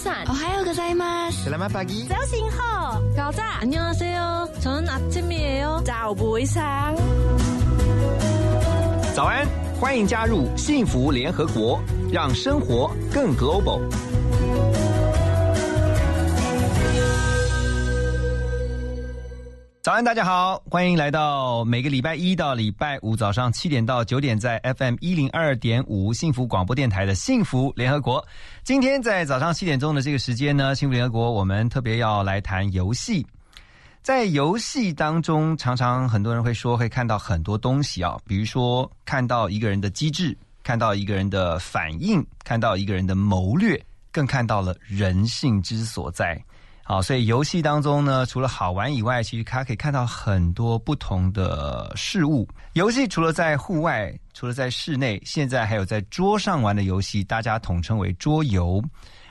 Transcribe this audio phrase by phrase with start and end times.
[0.00, 1.28] 晨，我还有个在吗？
[2.08, 6.96] 早醒好，早早，안녕하세요저는아침이에요早不上。
[9.14, 9.46] 早安，
[9.78, 11.78] 欢迎加入幸福联合国，
[12.10, 13.82] 让生活更 global。
[19.81, 28.23] 早安，大家好，欢迎来到每个礼拜一到礼拜五早上七点到九点，在 FM 一零二点五幸福广播电台的幸福联合国。
[28.63, 33.25] 今天在早上七点钟的这个时间呢，幸福联合国我们特别要来谈游戏。
[34.03, 46.39] 在游戏当中，常常很多人会说会看到很多东西啊，比如说看到一个人的机智，看到一个人的反应，看到一个人的谋略，更看到了人性之所在。
[46.83, 52.45] 好，所以游戏当中呢，除了好玩以外，其实它可以看到很多不同的事物。
[52.73, 58.83] 游戏除了在户外，除了在室内，现在还有在桌上玩的游戏，大家统称为桌游。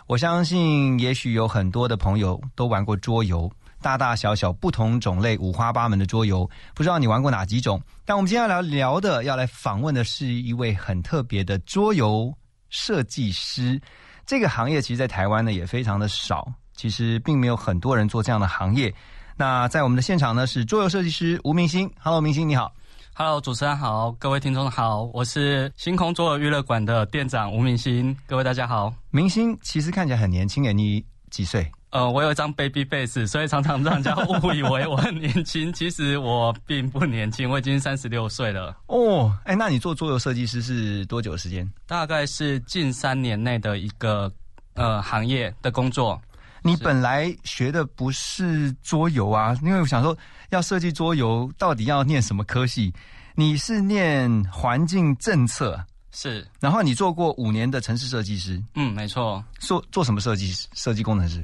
[0.07, 3.51] 我相信，也许有很多的朋友都玩过桌游，
[3.83, 6.49] 大大小小不同种类、五花八门的桌游。
[6.75, 7.81] 不知道你玩过哪几种？
[8.07, 12.33] 但我们今天要聊聊的，要来访问的是一位很特别的桌游
[12.71, 13.79] 设计师。
[14.25, 16.51] 这个行业其实，在台湾呢，也非常的少。
[16.81, 18.91] 其实并没有很多人做这样的行业。
[19.37, 21.91] 那在我们的现场呢，是桌游设计师吴明星。
[21.99, 22.73] Hello，明星你好。
[23.13, 28.17] Hello，主持人好，各位听众好，我是星空桌游娱乐馆的店长吴明星。
[28.27, 28.91] 各位大家好。
[29.11, 31.71] 明星其实看起来很年轻诶，你几岁？
[31.91, 35.71] 呃，我有一张 baby face，所以常常让人家误以为我很年轻。
[35.75, 38.75] 其实我并不年轻，我已经三十六岁了。
[38.87, 41.71] 哦，哎，那你做桌游设计师是多久时间？
[41.87, 44.33] 大概是近三年内的一个
[44.73, 46.19] 呃行业的工作。
[46.63, 50.17] 你本来学的不是桌游啊，因为我想说
[50.51, 52.93] 要设计桌游，到底要念什么科系？
[53.35, 59.43] 你是念环境政策，是，然后你做过五年的城市设计师，嗯，没错。
[59.59, 60.53] 做做什么设计？
[60.75, 61.43] 设计工程师，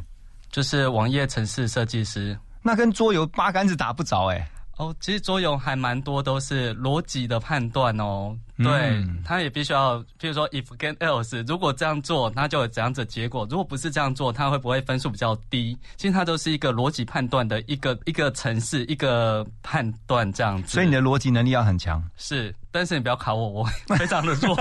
[0.50, 2.38] 就是网页城市设计师。
[2.62, 4.50] 那跟桌游八竿子打不着哎。
[4.76, 8.37] 哦，其实桌游还蛮多都是逻辑的判断哦。
[8.59, 15.76] 对，他也必须要，譬如说 if 跟 else，如果这样做，那就有怎样子结果；如果不是这样做，他会不会分数比较低？
[15.97, 20.75] 其实它都是一个逻辑判断的一个一个程式，一个判断这样子。
[20.75, 22.03] 所以你的逻辑能力要很强。
[22.16, 23.65] 是，但是你不要考我，我
[23.97, 24.54] 非常的弱，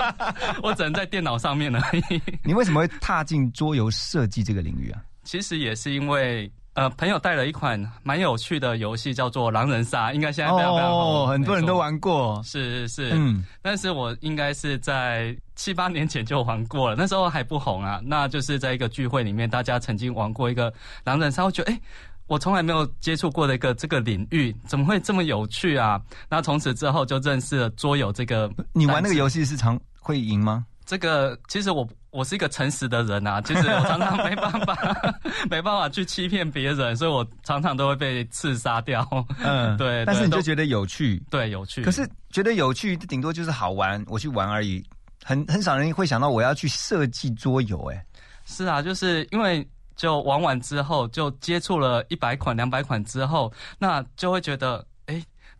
[0.62, 2.20] 我只能在电脑上面而已。
[2.42, 5.00] 你为什么会踏进桌游设计这个领域啊？
[5.22, 6.50] 其实也是因为。
[6.74, 20.72] 呃，朋友带了一款蛮有趣的游戏，叫做狼人杀，应该现在非常非常哦，很多人都玩过，是是是，嗯，但是我应该是在七八年前就玩过了，那时候还不红啊，那就是在一个聚会里面，大家曾经玩过一个
[21.04, 21.80] 狼人杀，我觉得哎，
[22.26, 26.00] 我从来没有接触过的一个这个领域，怎么会这么有趣啊？
[26.28, 30.66] 那从此之后就认识了桌游这个，你玩那个游戏是常会赢吗？
[30.84, 34.78] 这个其实我我是一个诚实的人啊，其 实我常常没办法
[35.50, 39.04] 没办法去欺骗别人，所以我常常都会被刺杀掉。
[39.42, 40.04] 嗯， 对。
[40.04, 41.82] 但是你就觉得有趣，对，有趣。
[41.82, 44.80] 可是觉得有趣，顶多就是好玩，我去玩而已。
[45.24, 48.06] 很很少人会想到我要去设计桌游，哎。
[48.44, 49.66] 是啊，就是因为
[49.96, 54.86] 就玩完之后，就接触了一百款、两百款之后，那就会觉得。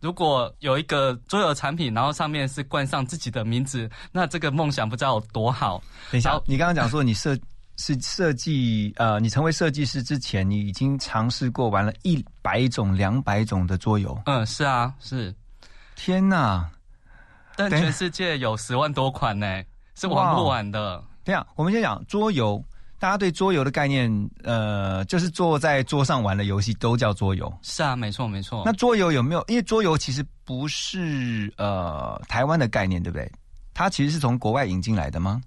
[0.05, 5.81] 如果有一个桌游产品，然后上面是冠上自己的名字，那这个梦想不知道有多好。
[6.11, 7.35] 等一下，你刚刚讲说你设
[7.77, 14.15] 是设计，呃，你成为设计师之前，你已经尝试过玩了一百种、两百种的桌游。
[14.27, 15.33] 嗯，是啊，是。
[15.95, 16.69] 天哪！
[17.55, 19.63] 但全世界有十万多款呢，
[19.95, 21.03] 是玩不完的。
[21.23, 22.63] 这样，我们先讲桌游。
[22.97, 27.53] 大家对桌游的概念，呃，就是坐在桌上玩的游戏都叫桌游。
[27.61, 28.63] 是啊，没错没错。
[28.65, 29.43] 那桌游有没有？
[29.47, 33.29] 因为桌游其实不是呃台湾的概念，对不对？
[33.73, 35.41] 它其实是从国外引进来的吗？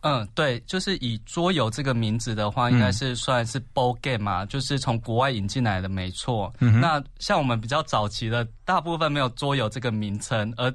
[0.00, 6.52] 嗯，对，就是以桌游这个名字的话，应该是算是 board game 嘛，就是从国外引进来的，没错。
[6.58, 10.72] 那像我们比较早期的，大部分没有桌游这个名称，而。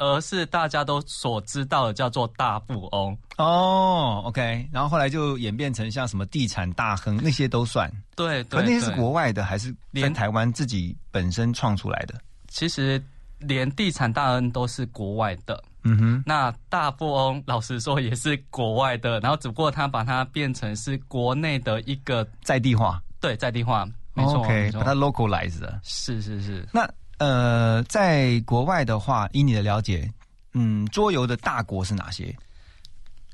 [0.00, 12.14] 而是大家都所知道的叫做大富翁哦，OK，然后后来就演变成像什么地产大亨那些都算，对，可那些是国外的还是连台湾自己本身创出来的？
[12.48, 13.00] 其实
[13.40, 16.22] 连地产大亨都是国外的，嗯哼。
[16.24, 26.90] 那大富翁老实说也是国外的，然后只不过他把它变成是国内的一个在地化，对，在地化，没错，OK，把它 localize 了是是是，那。
[27.20, 30.10] 呃，在国外的话，以你的了解，
[30.54, 32.34] 嗯，桌游的大国是哪些？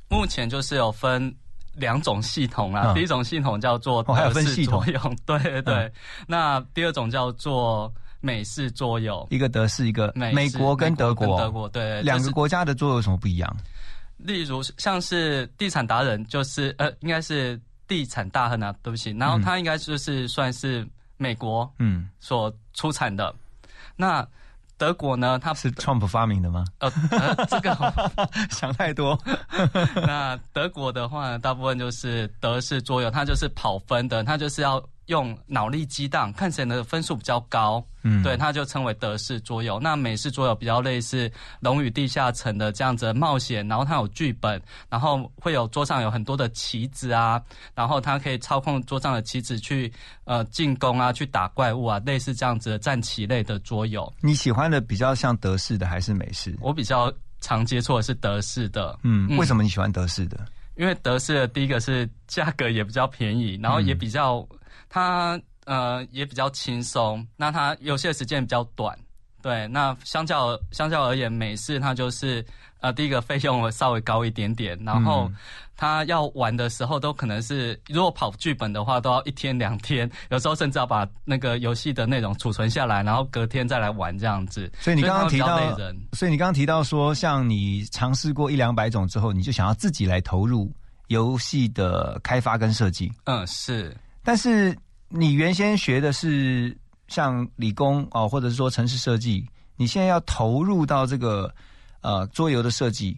[0.08, 1.32] 目前就是有分
[1.74, 2.92] 两种系统啦。
[2.94, 4.84] 第一种系统叫做我还有分系统，
[5.24, 5.92] 对对对。
[6.26, 13.56] 那第二种叫做美式桌游，一个德式，一个美国跟德国，德国对两个国家的桌游有什么不一样？
[14.16, 20.84] 例如像是地产达人，就是呃，应该是地产大亨啊，对不起，然后他应该就是算是
[21.16, 23.32] 美国嗯，所出产的。
[23.96, 24.26] 那
[24.78, 26.64] 德国呢，它是 Trump 发明的吗？
[26.80, 27.74] 呃呃这个
[28.50, 29.18] 想太多。
[30.06, 39.80] 那德国的话，大部分就是德式桌游，它就是跑分的，它就是要用脑力激荡，看谁的分数比较高，嗯对，它就称为德式桌游。
[39.80, 41.28] 那美式桌游比较类似
[41.60, 47.42] 《龙与地下城》的这样子的冒险，然后它有剧本，然后会有桌上有很多的棋子啊，
[47.74, 49.92] 然后它可以操控桌上的棋子去
[50.24, 54.10] 呃进攻啊，去打怪物啊，类似这样子的战棋类的桌游。
[54.20, 56.56] 你喜欢的比较像德式的还是美式？
[56.60, 60.46] 我比较常接触的是德式的，嗯，嗯为什么你喜欢德式的？
[60.76, 64.46] 因为德式的第一个是价格也比较便宜，然后也比较、
[64.90, 68.98] 它呃也比较轻松，那它游戏的时间比较短。
[69.42, 72.44] 对，那相较相较而言，美式它就是
[72.80, 75.30] 呃第一个费用会稍微高一点点，然后
[75.76, 84.68] 它要玩的时候都可能是如果跑剧本的话，都要一天两天，有时候甚至要把那个游戏的内容储存下来，然后隔天再来玩这样子。
[84.80, 85.60] 所以你刚刚提到
[86.14, 90.72] 所以你刚刚提到说，像你尝试过一两百种之后，你就想要自己来投入
[91.06, 93.12] 游戏的开发跟设计。
[93.26, 94.76] 嗯，是但是
[95.08, 96.76] 你原先学的是
[97.08, 101.52] 像理工哦，或者是说城市设计，你现在要投入到这个
[102.00, 103.16] 呃桌游的设计，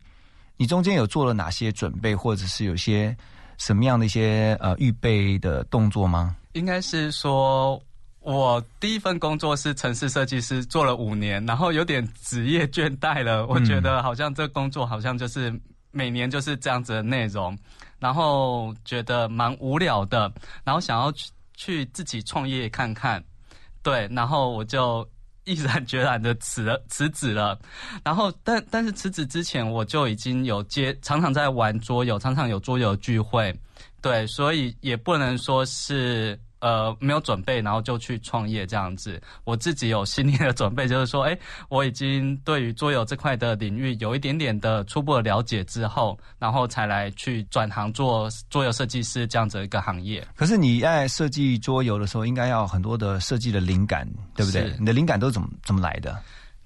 [0.56, 3.16] 你中间有做了哪些准备，或者是有些
[3.56, 6.36] 什么样的一些呃预备的动作吗？
[6.52, 7.80] 应该是说，
[8.20, 13.46] 我第一份工作是城市设计师，做了五年，然后有点职业倦怠了。
[13.46, 15.52] 我觉得好像这工作好像就是
[15.90, 17.56] 每年就是这样子的内容，
[17.98, 20.30] 然后觉得蛮无聊的，
[20.64, 21.12] 然后想要
[21.58, 23.22] 去自己创业看看，
[23.82, 25.06] 对，然后我就。
[25.44, 27.58] 毅然决然的辞了辞职了，
[28.04, 33.50] 然后但但是辞职之前我就已经有接常常在玩桌游，常常有桌游聚会，
[34.02, 39.20] 对，所以也不能说是呃没有准备，然后就去创业这样子。
[39.44, 41.38] 我自己有心理的准备，就是说，哎，
[41.68, 50.26] 我已经对于桌游这块的领域有一点点的初步的了解之后，然后才来去转行做桌游设计师这样子一个行业。
[50.34, 54.74] 可是你在设计桌游的时候，应该要很多的设计的灵感，对不对？
[54.78, 56.16] 你的灵感都怎么怎么来的？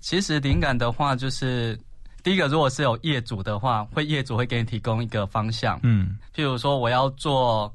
[0.01, 1.79] 其实灵感的话，就是
[2.25, 7.73] 第一个，如果是有业主的话，会业主会给你提供一个方向，嗯譬如说我要做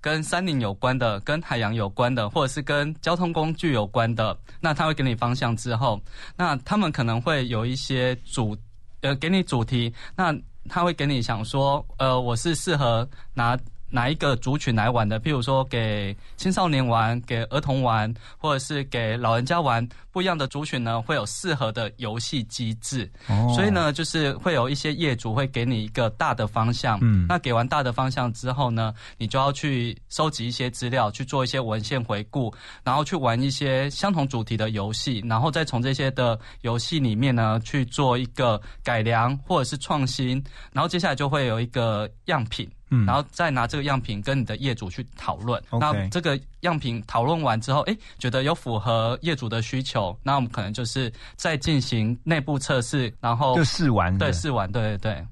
[0.00, 6.00] 跟山林有关的、跟海洋有关的，或者是跟交通工具有关的，那他会给你方向之后，
[6.36, 8.56] 那他们可能会有一些主
[9.00, 10.34] 呃给你主题，那
[10.68, 13.58] 他会给你想说，呃，我是适合拿。
[13.90, 15.18] 哪一个族群来玩的？
[15.18, 23.10] 譬如说给青少年玩、给儿童玩，或者是给老人家玩，不一样的族群呢，会有适合的游戏机制。
[23.28, 32.52] 哦所以呢，就是会有一些业主会给你一个大的方向，嗯那给完大的方向之后呢，你就要去收集一些资料，去做一些文献回顾，
[32.82, 42.68] 然后去玩一些相同主题的游戏，然后再从这些的游戏里面呢去做一个改良或者是创新，然后接下来就会有一个样品。
[42.90, 45.62] 嗯然后再拿这个样品跟你的业主去讨论。
[45.72, 55.26] 那这个样品讨论完之后，哎，觉得有符合业主的需求，那我们可能就是再进行内部测试，然后就试玩对试玩，对对对。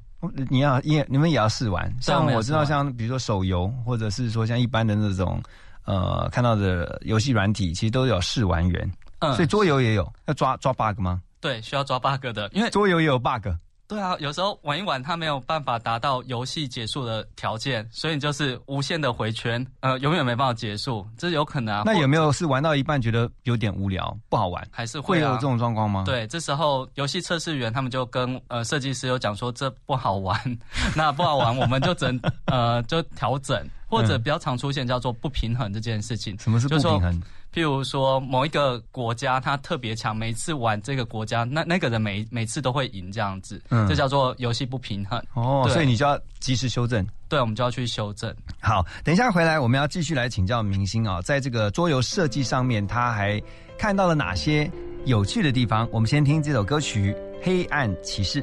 [0.49, 5.41] 你要也你们也要试玩，像我知道，像比如说手游，或者是说像一般的那种
[5.85, 11.21] 呃看到的游戏软体，其实都有试玩员，嗯，所以桌游也有要抓抓 bug 吗？
[11.39, 13.47] 对需要抓 bug 的，因为桌游也有 bug，
[13.89, 21.83] 对啊，有时候玩一玩，它没有办法达到游戏结束的条件，所以你就是无限的回圈，呃，永远没办法结束，这是有可能啊。
[21.87, 30.59] 那有没有是玩到一半觉得有点无聊不好玩，还是会啊会有这种状况吗？，对，这时候游戏测试员他们就跟呃设计师有讲说这不好玩，
[30.97, 36.37] 那不好玩我们就整呃就调整，或者嗯比较常出现叫做不平衡这件事情。
[36.39, 37.23] 什么是不平衡？
[37.55, 45.23] 譬如说某一个国家它特别强，每次玩这个国家那那个人每每次都会赢这样子，嗯这叫做游戏不平衡。
[45.33, 47.07] 哦，所以你就要及时修正。
[47.29, 48.35] 对，我们就要去修正。
[48.61, 53.43] 好，等一下回来，我们要继续来请教明星啊、在这个桌游设计上面，他还
[53.79, 54.71] 看到了哪些
[55.07, 55.89] 有趣的地方？
[55.91, 57.13] 我们先听这首歌曲
[57.43, 58.43] 《黑暗骑士》。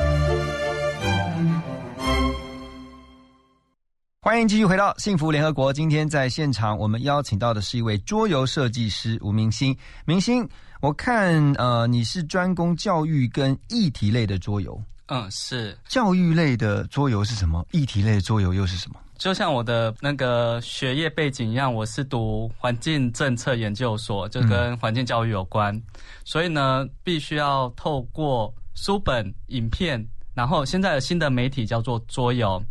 [4.31, 5.73] 欢迎继续回到幸福联合国。
[5.73, 9.77] 今天在现场，我们邀请到的是一位桌游设计师吴明星。
[10.05, 10.47] 明星，
[10.79, 14.81] 我看呃你是专攻教育跟议题类的桌游。
[15.07, 17.67] 嗯，是，教育类的桌游是什么？
[17.71, 18.95] 议题类的桌游又是什么？
[19.17, 25.77] 就像我的那个学业背景一样，我是读环境政策研究所，就跟环境教育有关，
[26.23, 30.01] 所以呢，必须要透过书本、影片，
[30.33, 32.63] 然后现在的新的媒体叫做桌游。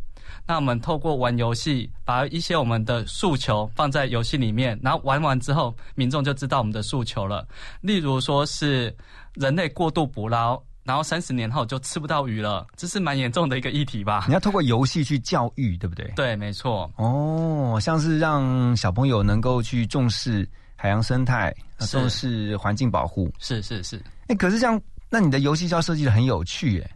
[0.46, 7.46] 那我们透过玩游戏，把一些我们的诉求放在游戏里面，然后玩完之后，民众就知道我们的诉求了。
[7.80, 8.94] 例如说是
[9.34, 14.34] 人类过度捕捞，然后三十年后就吃不到鱼了，这是蛮严重的一个议题吧你？
[14.34, 16.10] 要透过游戏去教育，对不对？
[16.16, 16.90] 对，没错。
[16.96, 23.30] 哦，像是让小朋友能够去重视海洋生态，呃重视环境保护。
[23.38, 26.90] 是是是，哎，可是这样那你的游戏就要设计的很有趣耶，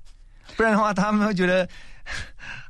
[0.57, 1.69] 不然的话他们会觉得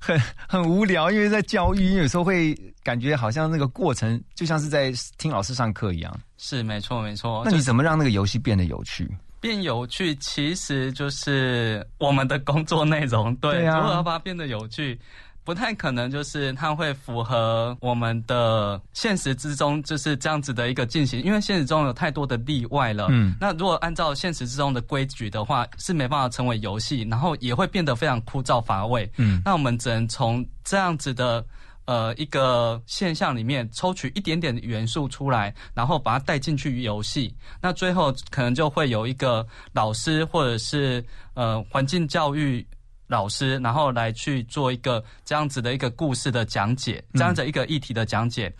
[0.00, 6.20] 很 很无聊，因为在教育，有时候会感觉好像那个过程就像是在听老师上课一样。
[6.36, 7.42] 是没错没错。
[7.44, 9.10] 那你怎么让那个游戏变得有趣？
[9.40, 14.98] 变有趣其实就是我们的工作内容，对，对啊如何把它变得有趣。
[15.44, 23.08] 不太可能，就是它会符合我们的现实之中就是这样子的一个进行，因为现实中有太多的例外了。
[23.10, 29.10] 嗯那如果按照现实之中的规矩的话，是没办法成为游戏，然后也会变得非常枯燥乏味。
[29.18, 31.44] 嗯那我们只能从这样子的
[31.84, 37.34] 呃一个现象里面抽取一点点的元素出来，然后把它带进去游戏。
[37.60, 41.04] 那最后可能就会有一个老师或者是
[41.34, 42.66] 呃环境教育。
[43.14, 48.52] 老师，然后来去做一个这样子的一个故事的讲解，这样子一个议题的讲解。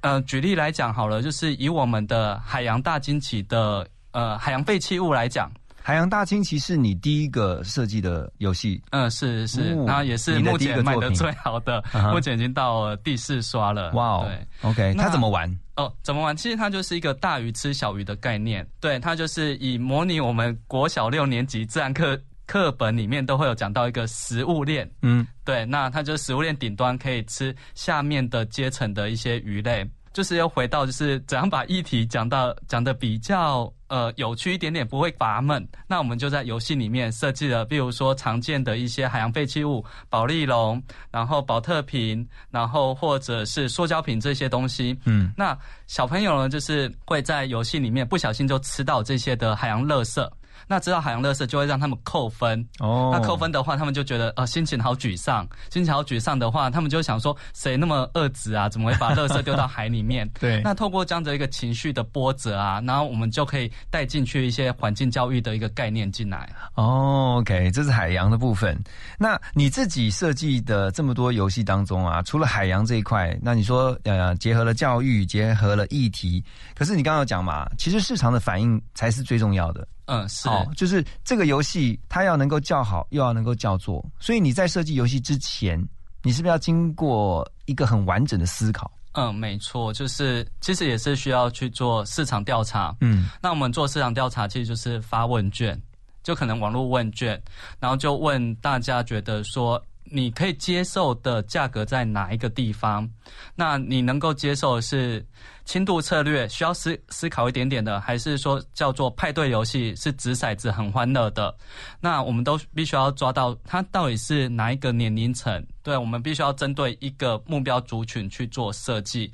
[0.00, 5.50] 呃，举例来讲好了，就是以我们的海洋大惊奇的呃海洋废弃物来讲，
[5.82, 11.84] 海洋大惊奇是你第一个设计的游戏，嗯，是是，哦然后也是目前卖的最好的
[12.14, 13.90] 目前已经到第四刷了。
[13.92, 14.70] 哇哦对。
[14.70, 15.46] ，OK，那它怎么玩？
[15.76, 16.34] 哦，怎么玩？
[16.34, 22.18] 其实它就是一个大鱼吃小鱼的概念，对，它就是以模拟我们国小六年级自然课
[22.50, 35.64] 课本里面都会有讲到一个食物链，嗯，对，那它就是食物链顶端可以吃下面的阶层的一些鱼类，就是要回到就是怎样把议题讲到讲的比较呃有趣一点点，不会乏闷。
[35.86, 40.82] 那我们就在游戏里面设计了，比如说常见的一些海洋废弃物，保利龙，
[41.12, 44.98] 然后保特瓶，然后或者是塑胶瓶这些东西。
[45.04, 50.28] 嗯，那小朋友呢，就是会在游戏里面不小心就吃到这些的海洋垃圾。
[50.70, 60.30] 那知道海洋垃圾就会让他们扣分，哦，那扣分的话，他们就觉得呃心情好沮丧，心情好沮丧的话，他们就想说谁那么恶质啊，怎么会把垃圾丢到海里面？
[60.38, 66.48] 对那透过这样的一个情绪的波折啊，然后我们就可以带进去一些环境教育的一个概念进来。
[66.76, 68.80] 哦，OK，这是海洋的部分。
[69.18, 76.44] 那你自己设计的这么多游戏当中啊，除了海洋这一块，那你说呃结合了教育，结合了议题，
[76.76, 79.84] 可是你刚刚有讲嘛，其实市场的反应才是最重要的。
[80.12, 85.80] 嗯，是，好，就是这个游戏它要能够叫好，又要能够叫座，所以你在设计游戏之前，
[86.24, 88.90] 你是不是要经过一个很完整的思考？
[89.12, 92.92] 嗯，没错，就是其实也是需要去做市场调查。
[93.00, 95.80] 嗯，那我们做市场调查，其实就是发问卷，
[96.24, 97.40] 就可能网络问卷，
[97.78, 103.08] 然后就问大家觉得说，你可以接受的价格在哪一个地方？
[103.54, 105.24] 那你能够接受的是
[105.64, 111.54] 轻度策略，需要思思考一点点的，还是说叫做派对游戏，是掷骰子很欢乐的？
[112.00, 115.64] 那我们都必须要抓到它到底是哪一个年龄层。
[115.82, 119.32] 对，我们必须要针对一个目标族群去做设计。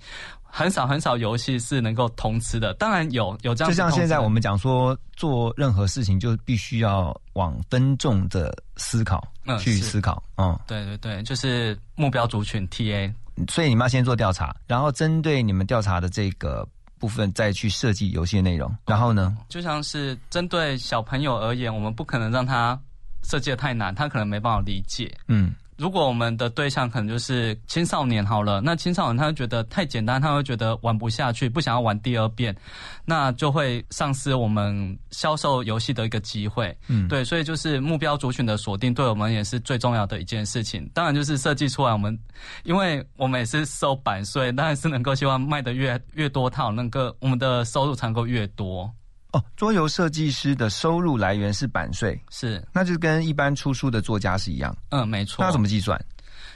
[0.48, 13.12] 很少很少游戏是能够同吃的，当然有有这样就像现在我们讲说，做任何事情就必须要往分众的思考、嗯去思考，嗯，对对对，就是目标族群 TA。
[13.48, 16.66] 所以你们要先做调查，然后针对你们调查的这个
[16.98, 19.36] 部分再去设计游戏的内容，然后呢？
[19.48, 22.80] 就像是针对小朋友而言，我们不可能让他
[23.22, 25.14] 设计的太难，他可能没办法理解。
[25.28, 32.56] 嗯，如果我们的对象可能就是青少年好了，那青少年他会觉得太简单，他会觉得玩不下去，不想要玩第二遍，
[33.04, 36.76] 那就会丧失我们销售游戏的一个机会。
[36.88, 40.88] 嗯对，所以就是目标族群的锁定，对我们也是最重要的一件事情。
[40.94, 42.18] 当然就是设计出来，我们
[42.64, 48.90] 因为我们也是收版税，当然是能够希望卖的越越多套，能够我们的收入才能够越多。
[49.36, 54.74] 哦，桌游设计师的收入来源是版税，是，那就跟一般出书的作家是一样。
[54.88, 55.44] 嗯，没错。
[55.44, 56.02] 那怎么计算？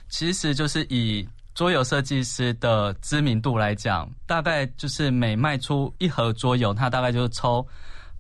[0.09, 7.67] 其实就是以桌游设计师的知名度来讲，大概就是每卖出一盒桌游，他大概就抽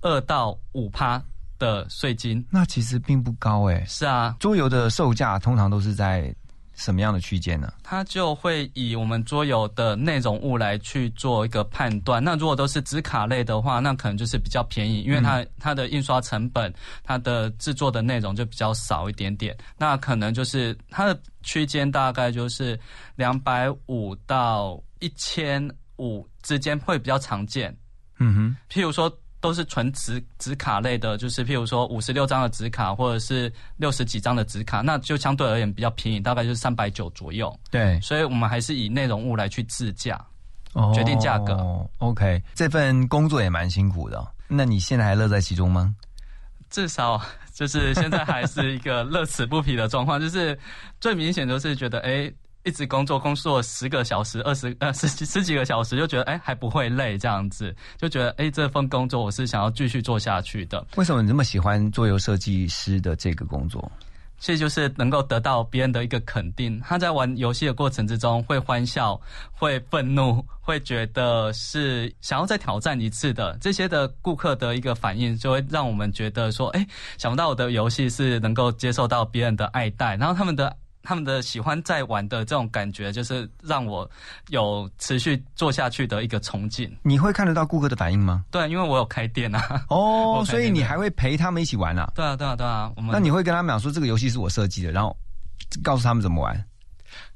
[0.03, 1.23] 二到五趴
[1.59, 2.45] 的税金。
[2.51, 3.85] 那其实并不高诶。
[3.89, 6.35] 是啊，桌游的售价通常都是在
[6.81, 7.71] 什么样的区间呢？
[7.83, 12.25] 它就会以我们桌游的内容物来去做一个判断。
[12.25, 16.73] 那如果都是纸卡类的话，那可能就是比较便宜，因为它、它的印刷成本、
[17.05, 19.55] 它的制作的内容就比较少一点点。
[19.77, 22.81] 那可能就是它的区间大概就是
[23.15, 27.77] 两百五到一千五之间会比较常见。
[28.23, 29.11] 嗯哼，譬如说
[29.41, 37.59] 都是纯纸纸卡类的，就是譬如说五十六张的纸卡，或者是六十几张的纸卡，那就相对而言比较便宜，大概就是三百九左右。
[37.71, 40.15] 对，所以我们还是以内容物来去制价。
[40.73, 41.85] 哦决定价格。
[41.99, 45.93] OK，这份工作也蛮辛苦的哦、那你现在还乐在其中吗？
[46.71, 47.21] 至少
[47.53, 50.57] 就是现在还是一个乐此不疲的状况，就是
[51.01, 52.33] 最明显就是觉得，哎、
[52.65, 60.87] 一直工作，工作十个小时、二十呃十几十几个小时，就觉得哎还不会累，这样子就觉得哎这份工作我是想要继续做下去的。
[60.97, 63.91] 为什么你这么喜欢桌游设计师的这个工作？
[64.39, 66.81] 其实就是能够得到别人的一个肯定。
[66.81, 69.21] 他在玩游戏的过程之中会欢笑、
[69.53, 76.87] 会愤怒、会觉得是想要再挑战一次的，这些的顾客的一个反应，就会让我们觉得说，哎，
[77.19, 80.75] 想不到我的游戏是能够接受到别人的爱戴，然后他们的。
[81.03, 84.09] 他们的喜欢在玩的这种感觉，就是让我
[84.49, 86.91] 有持续做下去的一个憧憬。
[87.03, 88.45] 你会看得到顾客的反应吗？
[88.51, 89.85] 对，因为我有开店啊。
[89.89, 92.11] 哦， 所以你还会陪他们一起玩啊？
[92.15, 92.93] 对啊，对啊，对啊。
[92.97, 95.17] 我们那你会跟他们讲说，这个游戏是我设计的，然后
[95.83, 96.65] 告诉他们怎么玩？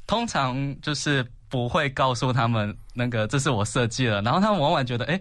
[0.06, 5.20] 通常就是不会告诉他们那个这是我设计的，然后他们往往觉得，哎。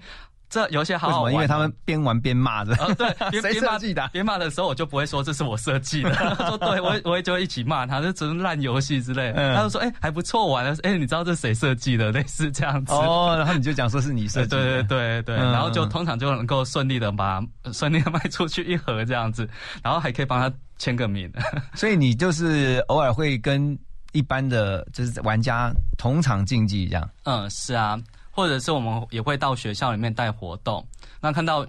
[0.53, 2.75] 这游戏好好玩，因为他们边玩边骂的。
[2.93, 3.09] 对，
[3.41, 4.07] 谁设计的？
[4.13, 6.13] 边骂的时候，我就不会说这是我设计的。
[6.47, 9.33] 说对，我我也就会一起骂他，这只是烂游戏之类。
[9.33, 10.63] 他就说，哎，还不错玩。
[10.83, 12.11] 哎，你知道这是谁设计的？
[12.11, 12.93] 类似这样子。
[12.93, 14.49] 哦，然后你就讲说是你设计。
[14.49, 19.49] 对对对对，然后就通常就能够顺利的把顺利的卖出去一盒这样子，
[19.81, 21.31] 然后还可以帮他签个名。
[21.73, 23.75] 所以你就是偶尔会跟
[24.11, 27.09] 一般的就是玩家同场竞技这样。
[27.23, 27.99] 嗯，是啊。
[28.33, 30.85] 或者是我们也会到学校里面带活动，
[31.21, 31.65] 那看到，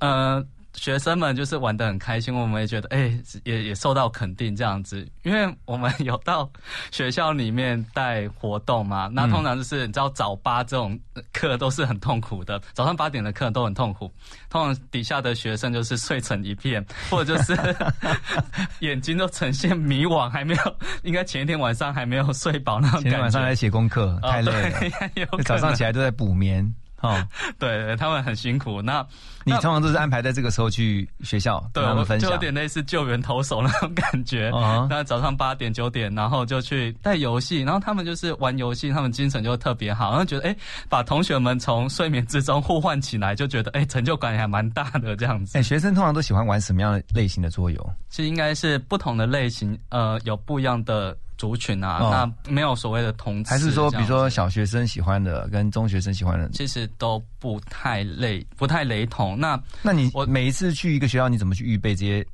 [0.00, 0.44] 呃。
[0.76, 6.48] 学生们就是玩的很开心，我们也觉得哎，也也受到肯定这样子，因为我们有到
[6.92, 9.08] 学校里面带活动嘛。
[9.12, 10.98] 那通常就是你知道早八这种
[11.32, 14.12] 课都是很痛苦的，早上八点的课都很痛苦。
[14.50, 17.76] 通常底下的学生就是睡成一片， 或者就是
[18.80, 23.00] 眼睛都呈现迷惘，还没有，应该前一天晚上还没有睡饱那种。
[23.00, 26.72] 前天晚上在写功课，太累了，早上起来都在补眠。
[27.00, 27.22] 哦，
[27.58, 28.80] 对，他们很辛苦。
[28.80, 29.06] 那
[29.44, 34.50] 你通常都是安排在这个时候去学校对，我们分享，就有点类似救援投手那种感觉。
[34.90, 40.56] 那早上八点九点，然后就去带游戏，然后他们就是玩游戏，他们精神就特别好，然后觉得哎，
[40.88, 45.56] 把同学们从睡眠之中呼唤起来，就觉得哎，成就感还蛮大的这样子。
[45.58, 47.92] 哎，学生通常都喜欢玩什么样的类型的桌游？
[48.08, 51.16] 其实应该是不同的类型，呃，有不一样的。
[51.36, 51.98] 族群啊，
[52.44, 59.38] 那没有所谓的同，还是说，比如说小学生喜欢的跟中学生喜欢的，其实都不太类，不太雷同。
[59.38, 62.26] 那那你我每一次去一个学校，你怎么去预备这些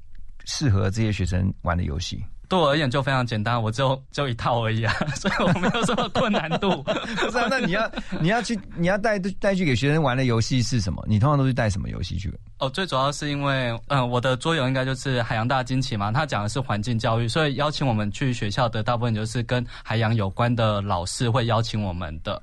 [0.44, 2.22] 适合这些学生玩的游戏？
[2.52, 6.82] 对我而言就非常简单，我就就一套而已啊， 所以我没有什么困难度。
[7.16, 11.02] 不是啊，那你要你要去你要带带去给学生玩的游戏是什么？
[11.08, 12.30] 你通常都是带什么游戏去？
[12.58, 22.40] 哦，最主要是因为，嗯，我的桌游应该就是海洋大惊奇嘛，他讲的是环境教育，所以邀请我们去学校的大部分就是跟海洋有关的老师会邀请我们的，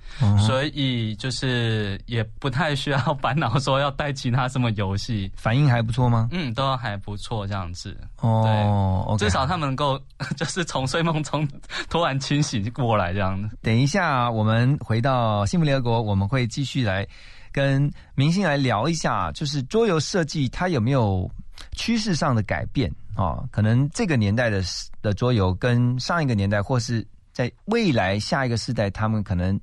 [0.47, 6.27] 所以就是也不太需要烦恼说要带其他什么游戏，反应还不错吗？
[6.31, 7.95] 嗯，都还不错这样子。
[8.21, 9.98] 哦，至少他们能够
[10.37, 11.47] 就是从睡梦中
[11.89, 13.57] 突然清醒过来这样子。
[13.61, 17.07] 等一下，我们回到幸福联合国，我们会继续来。
[17.51, 21.29] 跟明星来聊一下，就是桌游设计它有没有
[21.71, 23.43] 趋势上的改变啊？
[23.51, 24.61] 可能这个年代的
[25.01, 29.59] 的桌游跟上一个年代，或是在未来下一个世代，他们可能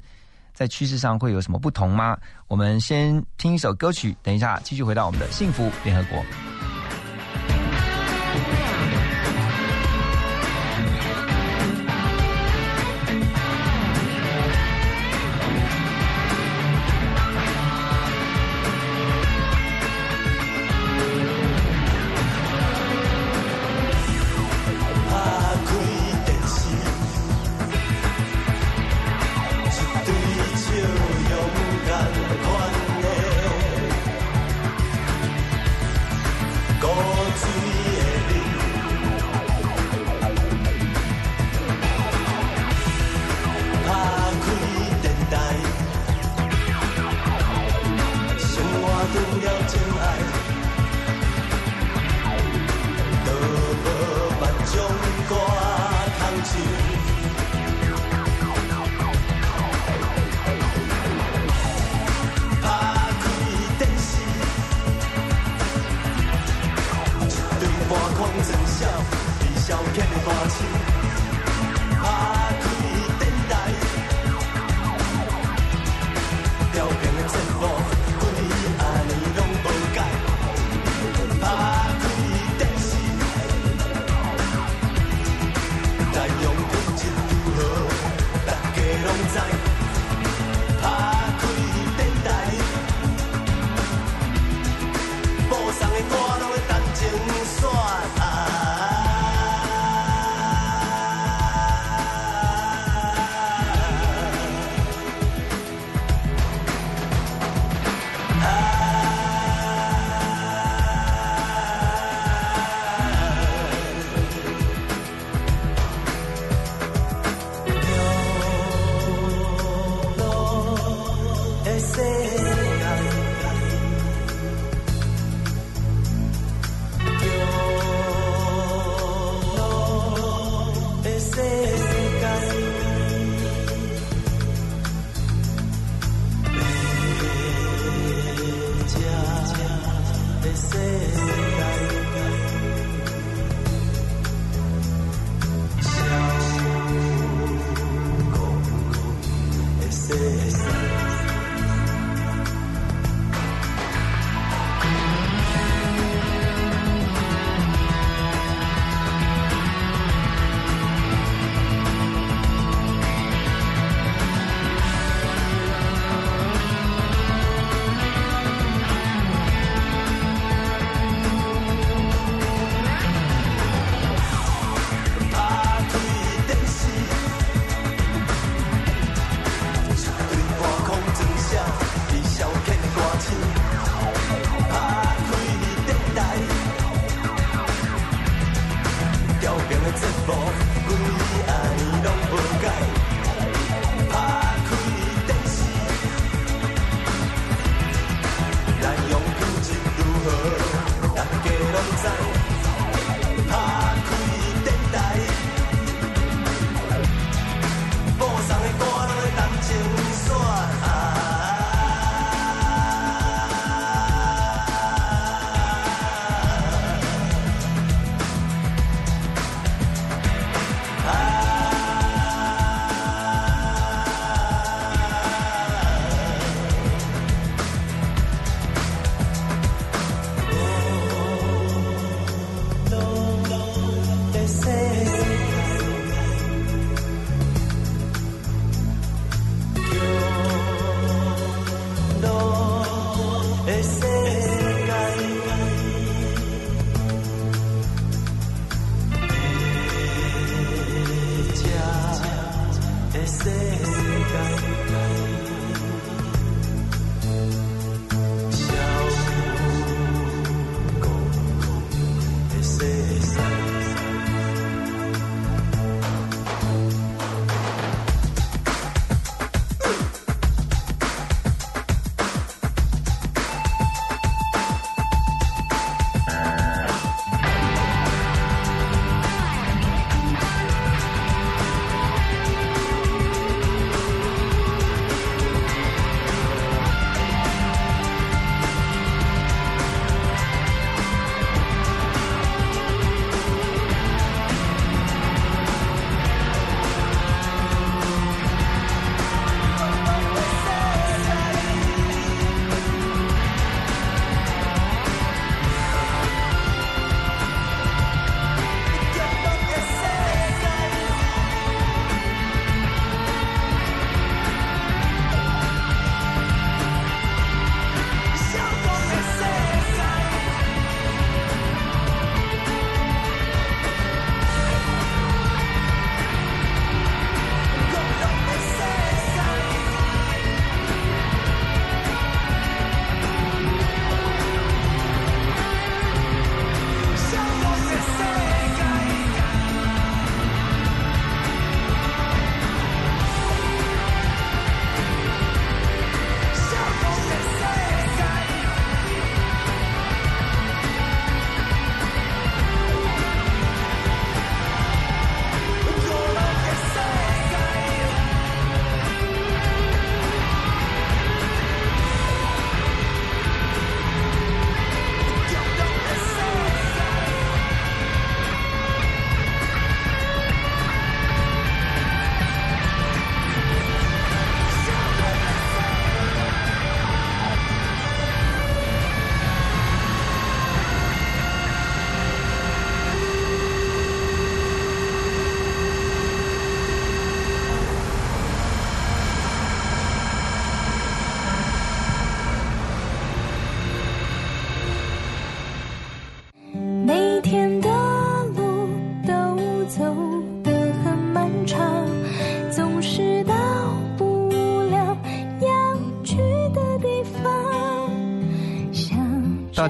[0.52, 2.18] 在趋势上会有什么不同吗？
[2.48, 6.20] 我们先听一首歌曲，等一下继续回到我们的幸福联合国。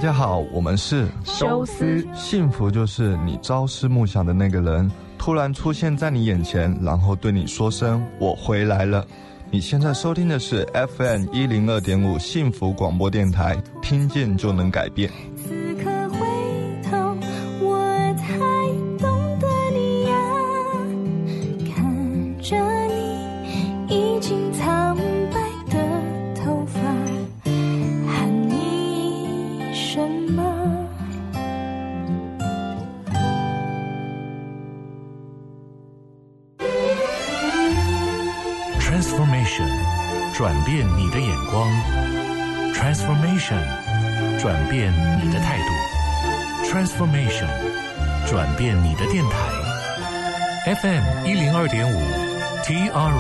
[0.07, 4.89] 大家好，我们是修斯幸福就是你朝思暮想的那个人
[5.19, 9.05] 突然出现在你眼前，然后对你说声“我回来了”。
[9.51, 10.65] 你现在收听的是
[10.97, 15.11] FM 一零二点五幸福广播电台，听见就能改变。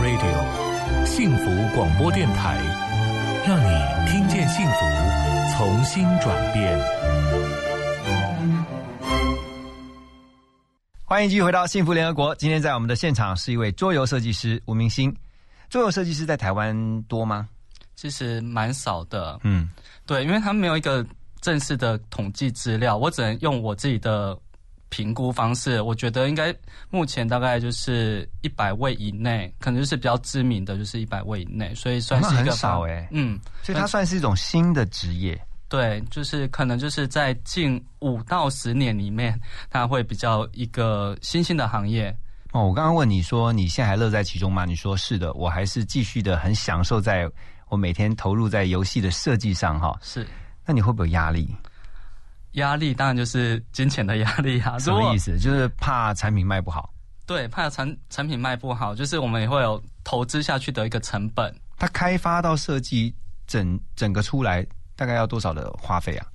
[0.02, 2.56] Radio，幸福广播电台，
[3.46, 6.78] 让你听见幸福，重新转变。
[11.04, 12.34] 欢迎继续回到幸福联合国。
[12.34, 15.14] 今天在我们的现场是一位桌游设计师吴明星。
[15.68, 17.48] 桌游设计师在台湾多吗？
[17.94, 19.70] 其实蛮少的，嗯，
[20.04, 21.04] 对，因为他们没有一个
[21.40, 24.36] 正式的统计资料，我只能用我自己的
[24.88, 26.54] 评估方式，我觉得应该
[26.90, 35.40] 目前大概就是一百位以内，可能就是比较知名的，就是一百位以内，所以算是一个那很少哎嗯，所以它算是一种新的职业。
[35.68, 42.16] 对，就是可能就是在近五到十年里面，它会比较一个新兴的行业。
[42.52, 44.64] 哦，我刚刚问你说你现在还乐在其中吗？
[44.64, 47.28] 你说是的，我还是继续的很享受在
[47.68, 49.98] 我每天投入在游戏的设计上哈。
[50.00, 50.24] 是，
[50.64, 51.52] 那你会不会有压力？
[52.56, 54.78] 压力当然就是金钱的压力啊。
[54.84, 55.38] 什么意思？
[55.38, 56.92] 就是怕产品卖不好。
[57.24, 61.52] 对，怕产产品卖不好，就是我们也会有投资下去的一个成本。
[61.76, 63.12] 它开发到设计
[63.46, 64.64] 整整个出来，
[64.94, 66.26] 大概要多少的花费啊？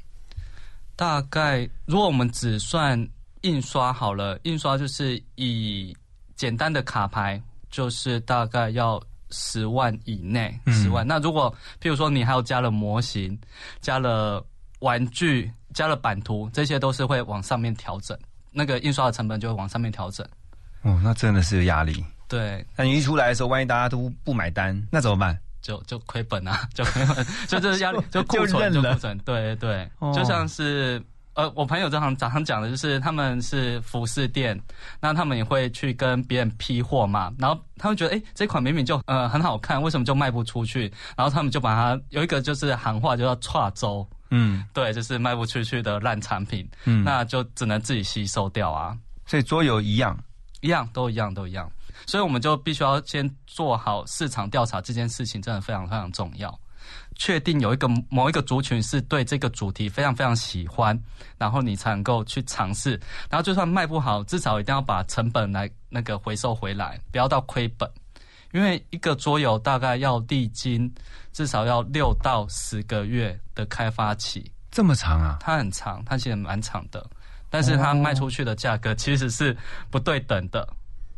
[0.97, 3.07] 大概如果我们只算
[3.41, 5.95] 印刷好了，印刷就是以
[6.35, 11.07] 简单的卡牌，就是大概要十万以内，十万。
[11.07, 13.35] 那如果譬如说你还有加了模型、
[13.79, 14.45] 加了
[14.81, 18.15] 玩具、加了版图，这些都是会往上面调整，
[18.51, 20.23] 那个印刷的成本就会往上面调整。
[20.83, 22.03] 哦，那真的是有压力。
[22.27, 25.37] 对，那你一出来的时候，万一大家都不买单，那怎么办？
[25.61, 30.99] 就就亏本啊， 就亏本， 就这压力，就库存就库存，对对，哦就像是
[31.33, 34.59] 呃，我朋友这行早上讲的就是他们是服饰店，
[34.99, 40.91] 那他们也会去跟别人批货嘛，然后他们觉得哎、这款明明就呃很好看，为什么就卖不出去？
[41.15, 48.97] 然后他们就把它有一个就是行话就叫跨周，嗯，对，就是卖不出去的烂产品，嗯那就只能自己吸收掉啊。
[49.25, 50.17] 所以桌游一样，
[50.61, 51.71] 一样都一样都一样，
[52.07, 56.59] 所以我们就必须要先做好市场调查，这件事情真的非常非常重要。
[57.15, 60.99] 确定有一个某一个族群是对这个主题非常非常喜欢，
[61.37, 62.99] 然后你才能够去尝试。
[63.29, 67.89] 然后就算卖不好，至少一定要把成本来那个回收回来，不要到亏本。
[68.51, 70.91] 因为一个桌游大概要历经
[71.31, 75.37] 至少要六到十个月的开发期，这么长啊？
[75.39, 77.05] 它很长，它其实蛮长的，
[77.49, 79.55] 但是它卖出去的价格其实是
[79.89, 80.67] 不对等的。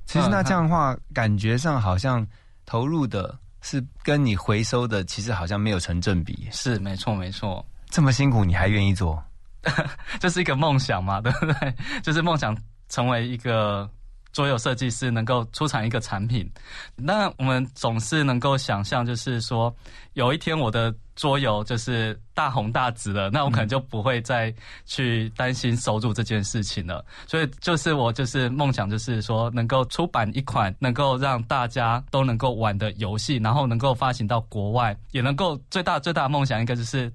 [0.05, 2.25] 其实那这样的话，感觉上好像
[2.65, 6.47] 投入的是跟你回收的，其实好像没有成正比。
[6.51, 9.23] 是没错没错，这么辛苦你还愿意做？
[10.19, 11.73] 这是一个梦想嘛，对不对？
[12.03, 12.55] 就是梦想
[12.89, 13.89] 成为一个
[14.33, 16.51] 桌游设计师，能够出产一个产品。
[16.95, 19.73] 那我们总是能够想象，就是说
[20.13, 24.53] 有一天我的桌游就是大红大紫了，那我可能就不会再
[24.85, 27.05] 去担心收入这件事情了。
[27.27, 37.13] 所以就是我就是梦想，就是说能够出版一款能够让大家都能够玩的游戏，然后能够发行到国外，也能够最大最大的梦想一个就是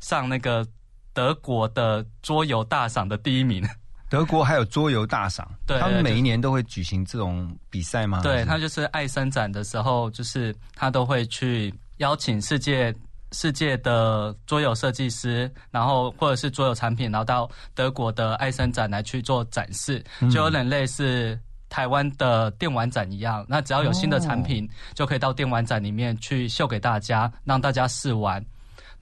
[0.00, 0.66] 上那个
[1.14, 3.66] 德国的桌游大赏的第一名。
[4.08, 8.20] 德国还有桌游大赏，对他们每一年都会举行这种比赛吗？
[8.22, 12.94] 对，还他就是爱生展的时候，就是他都会去邀请世界
[13.32, 21.38] 世界的桌游设计师，然后或者是桌游产品，然后到德国的爱生展来去做展示，嗯就有点类似。
[21.70, 28.42] 台湾的电玩展一样，那只要有新的产品，就可以到电玩展里面去秀给大家，让大家试玩。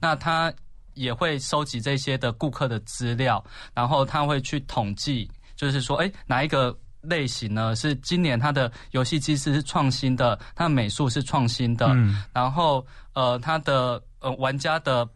[0.01, 0.51] 那他
[0.97, 3.43] 也会收集这些的顾客的资料，
[3.73, 15.07] 然后他会去统计，就是说，哎，哪一个类型呢是今年它的游戏机制是创新的，它的美术是创新的，嗯然后呃，它的呃玩家的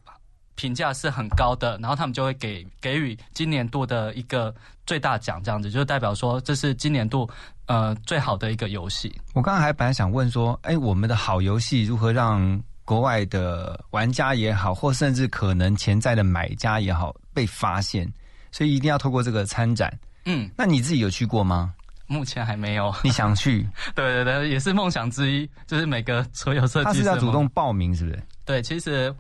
[0.55, 4.53] 评价是很高的，然后他们就会给给予今年度的一个
[4.85, 7.27] 最大奖，这样子就代表说这是今年度
[7.65, 9.11] 呃最好的一个游戏。
[9.33, 18.11] 我刚刚还本来想问说，哎，我们的好游戏如何让国外的玩家也好，或甚至可能潜在的买家也好被发现，
[18.51, 19.91] 所以一定要透过这个参展。
[20.25, 21.73] 嗯，那你自己有去过吗？
[22.07, 22.93] 目前还没有。
[23.03, 23.65] 你想去？
[23.95, 28.21] 对对对，也是梦想之一，就是每个所有设计他是要主动报名，是不是？
[28.43, 29.13] 对，其实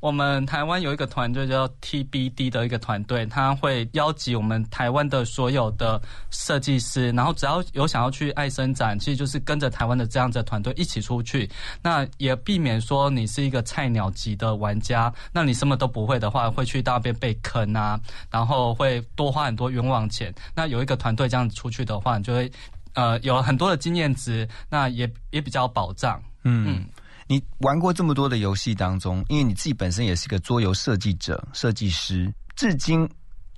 [0.00, 11.50] 我们台湾有一个团队叫 TBD 的一个团队，他会邀集我们台湾的所有的设计师，然后只要有想要去爱生展，其实就是跟着台湾的这样子的团队一起出去。
[11.82, 17.98] 那也避免说你是一个菜鸟级的玩家，那你什么都不会的话，会去到那边被坑啊，
[18.30, 20.32] 然后会多花很多冤枉钱。
[20.54, 22.50] 那有一个团队这样子出去的话，你就会
[22.94, 26.22] 呃有很多的经验值，那也也比较有保障。
[26.44, 26.86] 嗯，
[27.28, 33.08] 你玩过这么多的游戏当中，因为你自己本身也是个桌游设计者、设计师，至今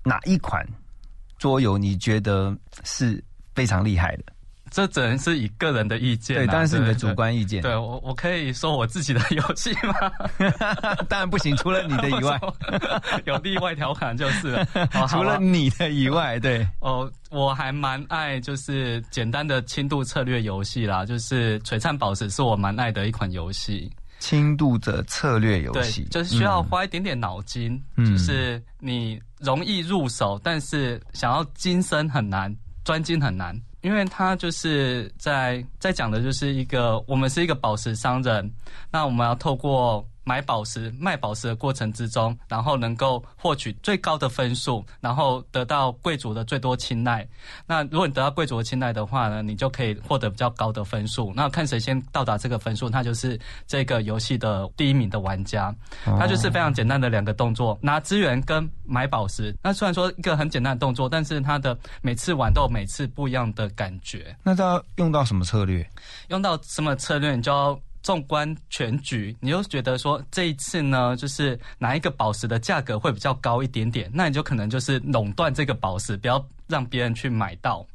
[0.05, 0.67] 哪一款
[1.39, 3.23] 桌游你觉得是
[3.55, 4.25] 非常厉害的？
[4.71, 7.61] 这只能是以个人的意见、啊，对，当然是你的主观意见。
[7.63, 9.95] 对我，我可以说我自己的游戏吗？
[11.09, 12.41] 当然不行，除了你的以外，
[13.27, 14.67] 有例外条款就是了。
[14.95, 23.91] 哦除了你的以外，对哦，我还蛮爱就是简单的轻度策略游戏啦，就是璀璨宝石是我蛮爱的一款游戏。
[24.21, 32.55] 轻度的策略游对戏，，就是需要嗯花一点点脑筋，嗯就是你容易入手，但是想要精深很难，
[32.85, 33.59] 专精很难。
[33.83, 38.51] 因为他就是在在讲的就是一个，我们是一个宝石商人，
[38.91, 47.27] 那我们要透过买宝石、卖宝石的过程之中，然后能够获取最高的分数，然后得到贵族的最多青睐。
[47.67, 51.33] 那如果你得到贵族的青睐的话呢，你就可以获得比较高的分数。
[51.35, 55.75] 那看谁先到达这个分数，那就是这个游戏的第一名的玩家。
[56.05, 59.55] 它就是非常简单的两个动作，拿资源跟买宝石。
[59.63, 64.37] 那虽然说一个很简单的动作，但是它的每次玩都有每次不一样的感觉。
[64.43, 65.89] 那它要用到什么策略？
[66.29, 77.87] 用到什么策略，你就要纵观全局，你又觉得说这一次呢，就是哪一个宝石的价格会比较高一点点，那你就可能就是垄断这个宝石，不要让别人去买到。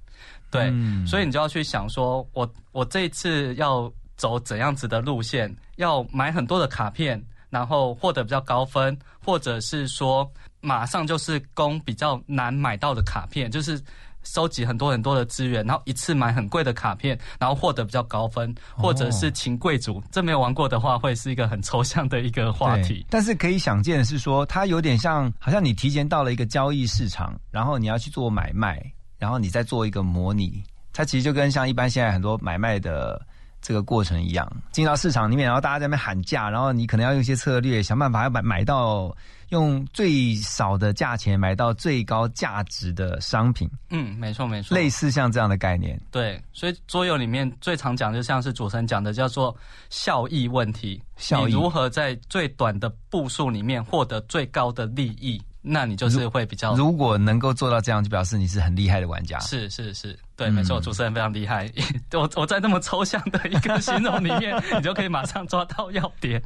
[0.51, 10.31] 对，嗯所以你就要去想说，我我这一次要走怎样子的路线，要买很多的卡片，然后获得比较高分，或者是说
[10.61, 13.81] 马上就是攻比较难买到的卡片，就是。
[14.25, 20.03] 收集很多很多的资源，然后一次买很贵的卡片，然后获得比较高分，或者是请贵族。
[20.11, 23.05] 这没有玩过的话，会是一个很抽象的一个话题。
[23.09, 28.81] 但是可以想见的是说，它有点像，好像你提前到了一个交易市场，然后你要去做买卖，
[29.17, 30.61] 然后你再做一个模拟。
[30.91, 33.21] 它其实就跟像一般现在很多买卖的
[33.65, 39.15] 这个过程一样，进到市场里面，然后大家在那边喊价，然后你可能要用一些策略，想办法要买买到
[39.49, 45.99] 用最少的价钱买到最高价值的商品，嗯，没错没错，类似像这样的概念。
[46.11, 49.55] 对，所以桌游里面最常讲，就像是主持人讲的，叫做
[49.89, 51.01] 效益问题。
[51.17, 55.41] 效益你如何在最短的步数里面获得最高的利益？
[55.67, 59.39] 那你就是会比较如果能够做到这样，就表示你是很厉害的玩家。
[59.39, 61.71] 是是是，对，嗯没错，主持人非常厉害。
[62.13, 66.41] 我我在那么抽象的一个形容里面， 你就可以马上抓到要点。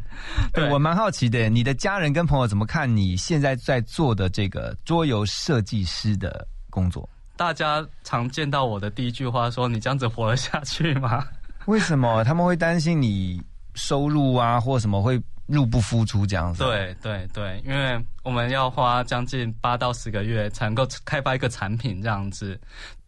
[0.54, 7.08] 对，我蛮好奇的，你的家人跟朋友怎么看你现在在做的这个桌游设计师的工作？
[7.36, 11.26] 大家常见到我的第一句话说：“你这样子活得下去吗？”
[11.66, 13.42] 为什么他们会担心你
[13.76, 16.64] 收入啊，或什么会入不敷出这样子？
[16.64, 22.60] 对对对，因为我们要花将近八到十个月才能够开发一个产品，这样子，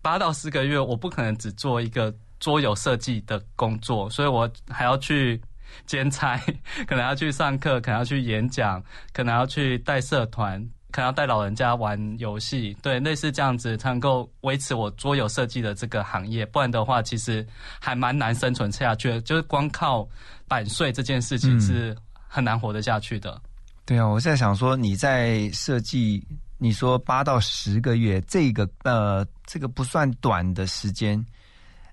[0.01, 5.41] 八到十个月，我不可能只做一个桌游设计的工作，所以我还要去
[5.85, 6.37] 兼差，
[6.87, 8.83] 可能要去上课，可能要去演讲，
[9.13, 10.67] 可能要去带社团。
[10.93, 17.47] 可能要带老人家玩游戏，对，类似这样子才能够维持我桌游设计的这个行业，不然的话，其实
[17.79, 19.21] 还蛮难生存下去的。
[19.21, 20.05] 就是光靠
[20.49, 21.97] 版税这件事情嗯是
[22.27, 23.41] 很难活得下去的。
[23.85, 26.21] 对啊，我在想说你在设计，
[26.63, 31.25] 你说八到十个月，这个呃，这个不算短的时间，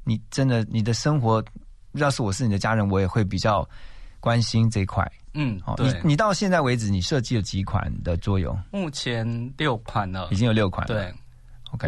[0.05, 1.43] 你真的你的生活，
[1.93, 3.67] 要是我是你的家人，我也会比较
[4.21, 5.11] 关心这一块。
[5.33, 8.55] 嗯，好，你对，你到现在为止，你设计了几款的桌游？
[8.71, 10.95] 目前六款了已，经有六款了。
[10.95, 11.15] 对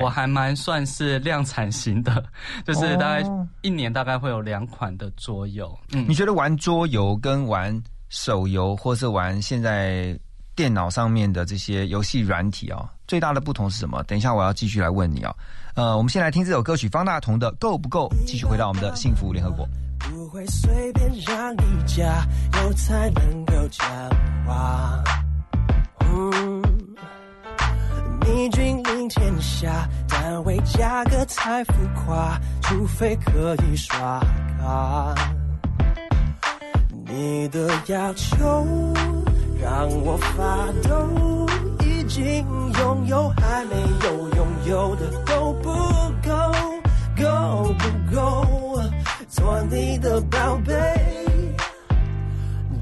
[0.02, 2.24] 我还蛮算是量产型的，
[2.64, 5.78] 就是大概哦一年大概会有两款的桌游。
[5.92, 7.78] 嗯你，觉得玩桌游跟玩
[8.08, 10.18] 手游，或是玩现在
[10.60, 14.02] 电脑上面的这些游戏软体哦，最大的不同是什么？
[14.02, 15.34] 等一下我要继续来问你哦。
[15.74, 19.66] 呃，我们先来听这首歌曲方大同的《够不够》，继续回到我们的幸福联合国。
[20.00, 22.26] 不会随便让你加
[22.60, 23.88] 油才能够讲
[24.46, 25.02] 话。
[26.00, 26.62] 嗯，
[28.26, 31.72] 你君临天下，单位价格太浮
[32.04, 34.20] 夸，除非可以刷
[34.58, 35.14] 卡。
[37.06, 38.66] 你的要求
[39.62, 41.46] 让我发抖，
[41.84, 45.68] 已经拥有还没有拥有的够不
[46.26, 46.30] 够？
[47.16, 48.80] 够不够？
[49.28, 50.74] 做你的宝贝。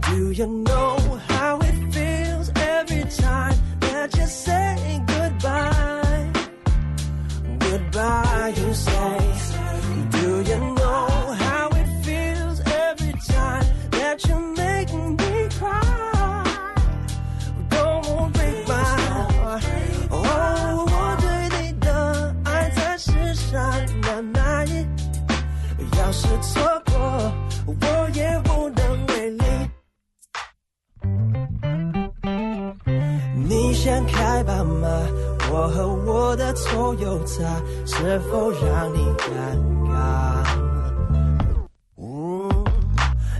[0.02, 0.96] Do you know
[1.28, 4.76] how it feels every time that you say
[5.06, 6.32] goodbye?
[7.58, 9.18] Goodbye, you say.
[10.12, 10.77] Do you know
[26.40, 26.96] 错过，
[27.66, 29.44] 我也无能为力。
[33.34, 34.88] 你想开吧吗？
[35.50, 37.42] 我和我的臭油茶
[37.86, 39.56] 是否让你尴
[39.88, 40.44] 尬？
[41.96, 42.64] 嗯，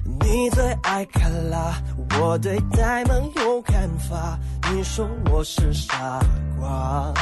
[0.04, 1.74] 你最爱卡拉，
[2.18, 4.38] 我对呆萌有看法。
[4.72, 6.18] 你说我是傻
[6.58, 7.12] 瓜，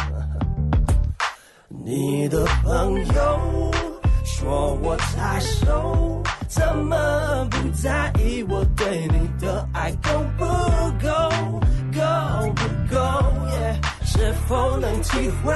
[1.68, 3.40] 你的朋友
[4.26, 11.08] 说我太瘦，怎么不在意我对你的爱够不够，
[11.94, 12.62] 够不
[12.92, 12.98] 够
[13.52, 15.54] 耶是否能体会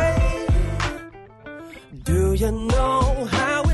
[2.04, 3.69] ？Do you know how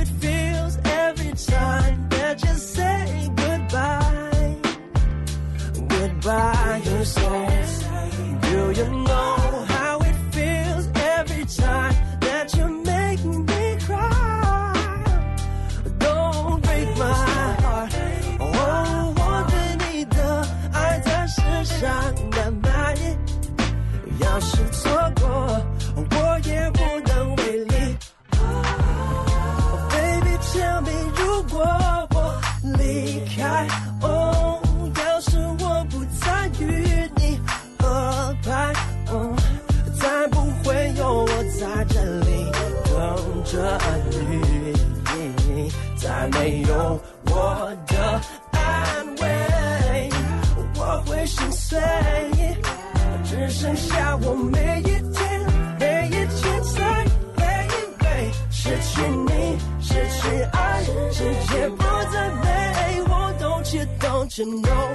[64.39, 64.86] you know.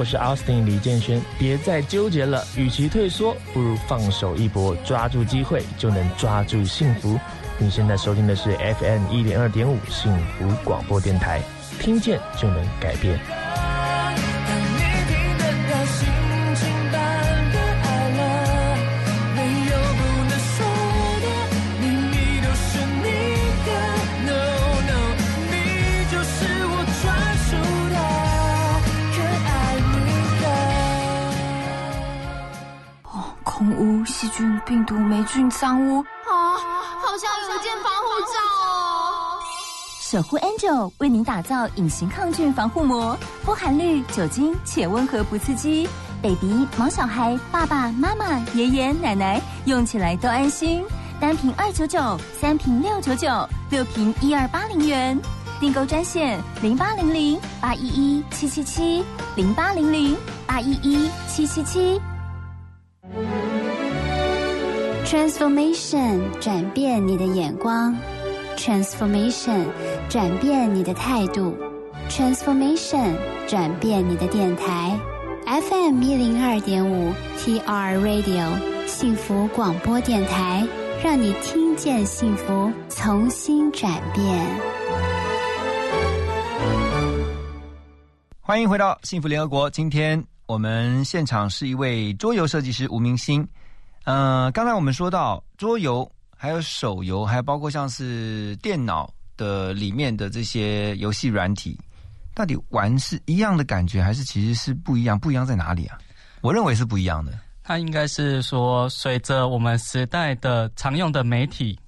[0.00, 1.20] 我是阿斯顿李建轩。
[1.38, 7.20] 别再纠结了，与其退缩，不如放手一搏，抓住机会就能抓住幸福。
[7.58, 11.42] 你现在收听的是 FM 一零二点五幸福广播电台，
[11.78, 13.39] 听见就能改变。
[35.50, 36.56] 脏污啊，
[37.00, 39.38] 好像有一件防护罩哦。
[40.00, 45.88] 守护 Angel 为您打造隐形抗菌防护膜，不含氯酒精且温和不刺激
[46.20, 50.84] ，baby、毛小孩、爸爸妈妈、爷爷奶奶用起来都安心。
[51.20, 53.28] 单瓶二九九，三瓶六九九，
[53.70, 55.20] 六瓶一二八零元。
[55.60, 59.04] 订购专线零八零零八一一七七七
[59.36, 62.00] 零八零零八一一七七七。
[65.10, 67.92] Transformation 转变你的眼光
[68.56, 69.66] ，Transformation
[70.08, 71.52] 转变你的态度
[72.08, 73.16] ，Transformation
[73.48, 74.96] 转变你的电台
[75.46, 80.64] ，FM 一零二点五 TR Radio 幸福广播电台，
[81.02, 84.46] 让你听见幸福，重新转变。
[88.40, 89.68] 欢迎回到幸福联合国。
[89.70, 93.44] 今天我们现场是一位桌游设计师吴明星。
[94.04, 101.78] 呃，刚才我们说到桌游，还有手游，还包括像是电脑的里面的这些游戏软体，
[102.34, 105.18] 到底玩是一样的感觉，还是其实是不一样？
[105.18, 105.98] 不一样在哪里啊？
[106.40, 107.38] 我认为是不一样的。
[107.62, 111.78] 它应该是说，随着我们时代的常用的媒体，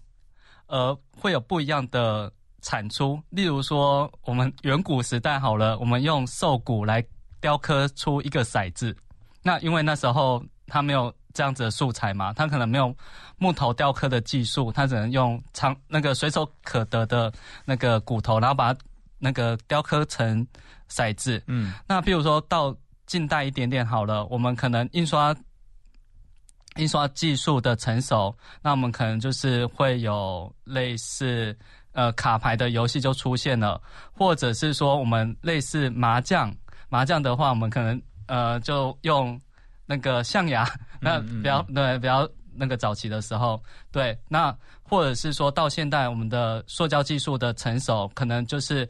[0.66, 3.20] 呃，会有不一样的产出。
[3.30, 7.04] 例如说，我们远古时代好了，我们用兽骨来
[7.40, 8.94] 雕刻出一个骰子。
[9.42, 12.94] 那因为那时候它没有这样子的素材嘛，他可能没有
[13.38, 17.32] 木头雕刻的技术，他只能用长那个随手可得的
[17.64, 18.80] 那个骨头，然后把它
[19.18, 20.46] 那个雕刻成
[20.90, 21.42] 骰子。
[21.46, 22.74] 嗯，那譬如说到
[23.06, 25.34] 近代一点点好了，我们可能印刷
[26.76, 31.56] 印刷技术的成熟，那我们可能就是会有类似
[31.92, 33.80] 呃卡牌的游戏就出现了，
[34.12, 36.54] 或者是说我们类似麻将，
[36.88, 39.38] 麻将的话，我们可能呃就用
[39.84, 40.66] 那个象牙，
[41.02, 48.88] 那比较对比较那个早期的时候，对，那或者是说到现代我们的塑胶技术的成熟，可能就是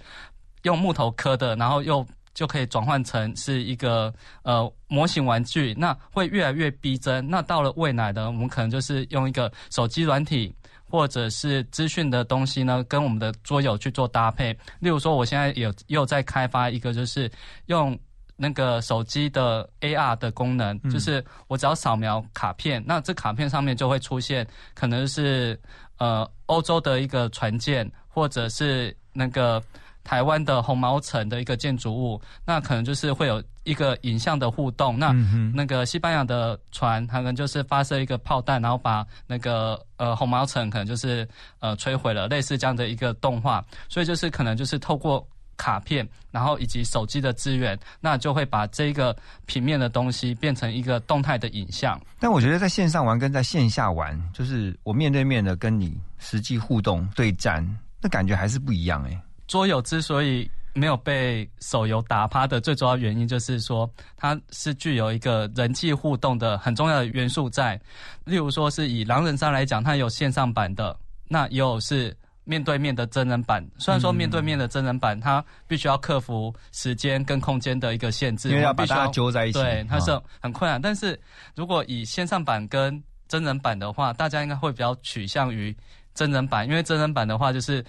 [0.62, 7.28] 用木头刻的，然后又就可以转换成是一个呃模型玩具，那会越来越逼真。
[7.28, 10.54] 那到了未来的，我们可能就是用一个手机软体
[10.90, 14.52] 或者是资讯的东西呢，跟我们的桌游去做搭配。
[14.80, 17.30] 例如说，我现在有又在开发一个，就是
[17.66, 17.98] 用
[18.42, 25.56] 那个手机的 AR 的功能，嗯就是我只要扫描卡片，那这卡片上面就会出现可能是
[25.98, 29.62] 呃欧洲的一个船舰，或者是那个
[30.02, 34.98] 台湾的红毛城的一个建筑物，那可能就是会有一个影像的互动。
[34.98, 41.28] 那、嗯那个西班牙的船，可能就是发射一个炮弹，然后把那个呃红毛城可能就是
[41.60, 43.64] 呃摧毁了，类似这样的一个动画。
[43.88, 45.24] 所以就是可能就是透过
[45.56, 52.00] 卡片，然后以及手机的资源，那就会把这个平面的东西变成一个动态的影像。
[52.18, 57.64] 但我觉得在线上玩跟在线下玩，就是我面对面的跟你实际互动对战，
[58.00, 67.80] 那感觉还是不一样哎、桌游之所以没有被手游打趴的最主要原因，就是说它是具有一个人际互动的很重要的元素在。
[68.24, 70.96] 例如说是以狼人杀来讲，它有线上版的，
[71.28, 72.16] 那也有是。
[72.44, 80.80] 面对面的真人版，虽然说面对面的真人版，它必须要克服时间跟空间的一个限制，因为要把大家揪在一起对，它是啊很困难。
[80.80, 81.18] 但是
[81.54, 85.74] 如果以线上版跟真人版的话，大家应该会比较取向于
[86.14, 87.84] 真人版，因为真人版的话就是，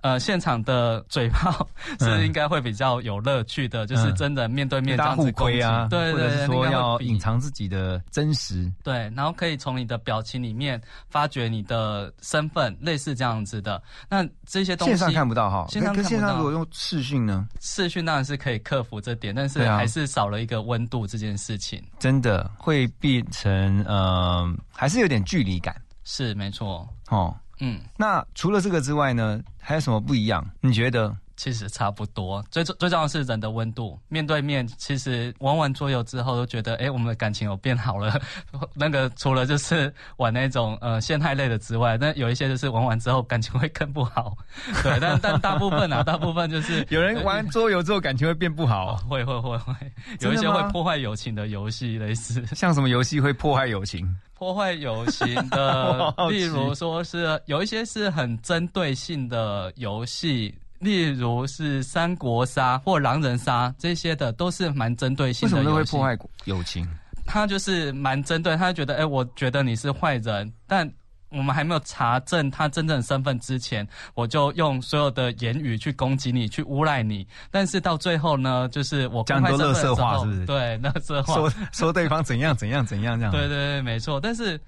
[0.00, 1.66] 呃，现场的嘴炮
[2.00, 8.70] 是应该会比较有乐趣的，就是真人面对面这样子攻击亏啊，对对对，或者是说要隐藏自己的真实。
[8.82, 13.80] 对，然后可以从你的表情里面发掘你的身份，类似这样子的。
[14.08, 21.82] 那这些东西线上看不到哈，线上线看不到上如果用视讯呢，视讯当然是可以克服这点，但是还是少了一个温度这件事情。
[21.98, 27.34] 真的会变成呃，还是有点距离感是没错，哦。
[27.60, 30.44] 嗯，那除了这个之外呢，还有什么不一样？
[30.60, 31.16] 你觉得？
[31.38, 33.96] 其实差不多，最最最重要的是人的温度。
[34.08, 38.20] 面对面，其实玩完桌游之后都觉得，哎，我们的感情有变好了。
[38.74, 44.36] 那个除了就是玩那种呃陷害类的之外，那有一些就是玩完之后感情会更不好。
[44.82, 49.72] 对，但但大部分啊， 大部分就是有人玩桌游之后感情会变不好，会会会会，
[50.18, 54.04] 有一些会破坏友情的游戏，类似像什么游戏会破坏友情？
[54.34, 60.52] 破坏友情的例如说是有一些是很针对性的游戏。
[60.78, 65.58] 例如是三国杀或狼人杀这些的，都是蛮针对性为什。
[65.58, 66.86] 么都会破坏友情？
[67.26, 70.90] 他就是蛮针对，他觉得，哎、我觉得你是坏人，但
[71.30, 77.26] 我们还没有查证他真正的身份之前，我就用所有的言语去攻击你，去诬赖你。
[77.50, 83.30] 但是到最后呢，就是我讲很多垃圾话是不是对，垃圾话，说说对方怎样怎样怎样这样？
[83.30, 84.18] 对对对，没错。
[84.18, 84.58] 但是，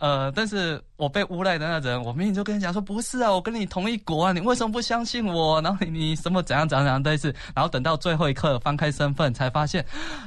[0.00, 5.60] 呃，但是我被诬赖的那人，我明明就跟你讲说，不是啊，我跟你同一国啊，你为什么不相信我？
[5.60, 9.84] 然后你你什么怎样怎样怎样但是，然后等到最后一刻翻开身份，才发现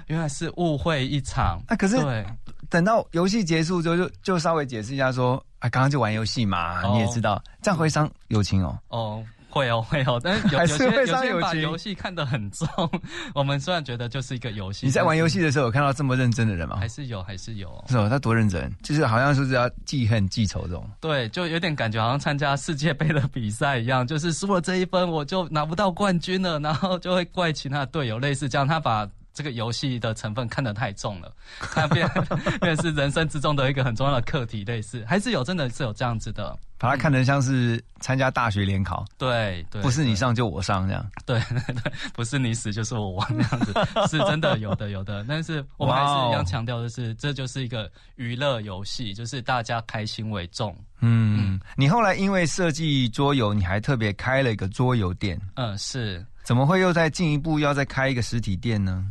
[0.08, 1.60] 原来是误会一场。
[1.68, 2.24] 啊，可是对
[2.70, 8.78] 等到游戏结束之后，就就稍微解释一下说，啊，刚刚就玩游戏嘛，哦你也知道，这样会伤友情哦。
[8.90, 9.24] 哦。
[9.54, 12.68] 会哦，会哦，但是有有些有些把游戏看得很重。
[13.36, 16.78] 我们虽然觉得就是一个游戏，你在玩游戏的的时候有看到这么认真的人吗？
[16.80, 17.84] 还是有，还是有。
[17.88, 20.90] 是哦，他多认真，就是好像说是要记恨记仇这种。
[21.00, 28.68] 对，就有点感觉好像参加世界杯的比赛一样，就是输了这一分我就拿不到冠军了，然后就会怪其他的队友，类似这样。
[28.68, 31.34] 他把这个游戏的成分看得太重了，
[31.74, 32.08] 它变
[32.62, 36.58] 变成是人生之中的一个很重要的课题，类似还是有真的是有这样子的。
[36.80, 41.06] 把它看得像是参加大学联考，对对，不是你上就我上这样。
[41.26, 43.74] 对对 对，不是你死就是我亡这样子，
[44.10, 45.26] 是真的有的有的。
[45.26, 50.76] 但是我们还是一样强调的是，这就是一个娱乐游戏，就是大家开心为重。
[51.00, 55.40] 嗯，你后来因为设计桌游，你还特别开了一个桌游店。
[55.56, 56.26] 嗯，是。
[56.44, 59.06] 怎么会又再进一步要再开一个实体店呢？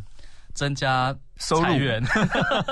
[0.55, 2.03] 增加收入裁员，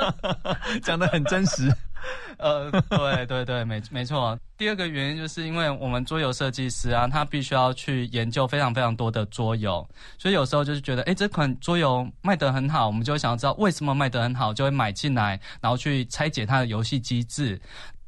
[0.83, 1.73] 讲的很真实。
[2.39, 4.39] 呃，对对对，没没错。
[4.57, 17.61] 第二个原因就是因为我们桌游设计师啊，他必须要去研究非常非常多的桌游，所以有时候就是觉得，哎，这款桌游卖得很好，我们就会想要知道为什么卖得很好，就会买进来，然后去拆解它的游戏机制。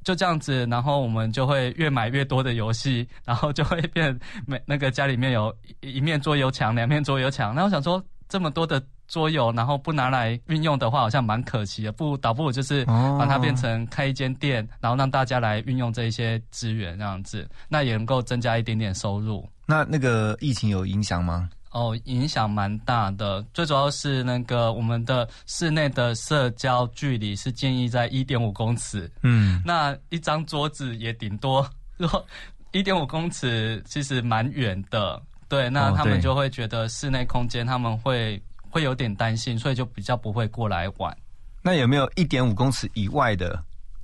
[0.05, 7.55] 就这样子，然后我们就会越买越多的游戏， 然后就会变每那个家里面有一一面桌游墙，两面桌游墙。
[7.55, 8.03] 那我想说，
[8.33, 11.93] 这么多的桌游，然后不拿来运用的话，好像蛮可惜的。
[11.93, 19.47] 不如倒不如就是把它变成开一间店，然后让大家来运用这一些资源，这样子，那也能够增加一点点收入。
[19.67, 21.51] 那那个疫情有影响吗？
[21.73, 31.69] 哦，影响蛮大的，最主要是那个我们的室内的社交距离是建议在一点五公尺，嗯，那一张桌子也顶多，
[31.99, 32.25] 如果
[32.71, 35.21] 一点五公尺其实蛮远的，
[35.53, 41.15] 对，那他们就会觉得室内空间他们会会有点担心，所以就比较不会过来玩。
[41.61, 43.63] 那有没有一点五公尺以外的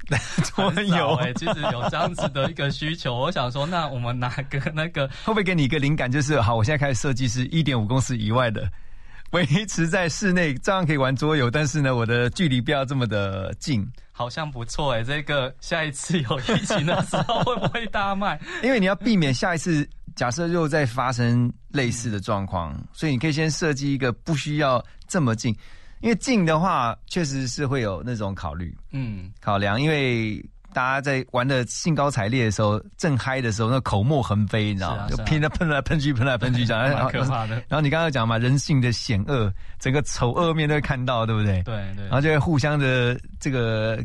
[0.45, 0.95] 桌很游？
[0.95, 6.13] 少哎、其实有这样子的一个需求，我想说，那我们拿个 那个会不会给你一个灵感？
[6.13, 8.71] 就是好，我现在开始设计是一点五公尺以外的，
[9.33, 13.91] 维持在室内，照样可以玩桌游，但是呢，我的距离不要这么的近。
[14.13, 18.39] 好像不错哎、这个下一次有疫情的时候会不会大卖？
[18.63, 19.89] 因为你要避免下一次
[20.19, 25.57] 假设又再发生类似的状况，所以你可以先设计一个不需要这么近，
[26.01, 30.45] 因为近的话确实是会有那种考虑嗯，考量，因为
[30.75, 35.07] 大家在玩的兴高采烈的时候，正嗨的时候，那口沫横飞，你知道吗？
[35.09, 41.63] 就是拼的喷来喷去，喷来喷去这样， 蛮可怕的然后你刚刚讲嘛，人性的险恶，整个丑恶面都会看到，对不对？
[41.63, 44.03] 对对然后就会互相的这个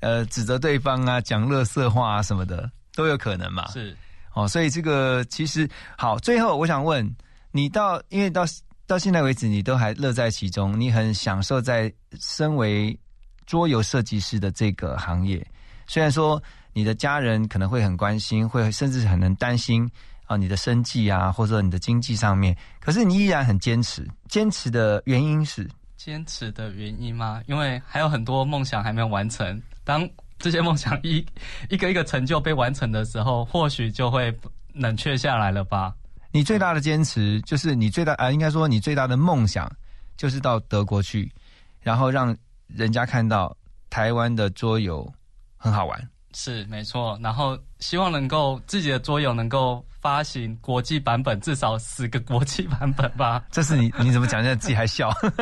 [0.00, 3.68] 呃指责对方啊，讲乐色话啊什么的都有可能嘛。
[3.70, 3.96] 是
[4.34, 6.18] 哦，所以这个其实好。
[6.18, 7.08] 最后我想问
[7.52, 8.44] 你到，因为到
[8.86, 12.98] 到现在为止，你都还乐在其中，你很享受在身为
[13.46, 15.44] 桌游设计师的这个行业。
[15.86, 19.88] 虽然说你的家人可能会很关心，会甚至很能担心
[20.26, 24.06] 啊你的生计啊，或者你的经济上面，可是你依然很坚持。
[24.28, 27.40] 坚持的原因是，坚持的原因吗？
[27.46, 29.62] 因为还有很多梦想还没有完成。
[29.84, 30.08] 当
[30.44, 31.24] 这些梦想一
[31.70, 34.30] 一个一个成就被完成的时候，或许就会
[34.74, 35.94] 冷却下来了吧。
[36.32, 39.70] 你最大的坚持就是你最大啊、应该说你最大的梦想
[40.18, 41.32] 就是到德国去，
[41.80, 42.36] 然后让
[42.66, 43.56] 人家看到
[43.88, 45.10] 台湾的桌游
[45.56, 46.08] 很好玩。
[46.34, 53.42] 是没错，然后希望能够自己的桌游能够发行国际版本，至少十个国际版本吧。
[53.50, 54.42] 这是你你怎么讲？
[54.42, 55.10] 现在自己还笑？